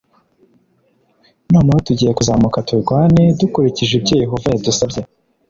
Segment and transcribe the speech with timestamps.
[1.51, 4.99] noneho tugiye kuzamuka turwane dukurikije ibyo yehova yadusabye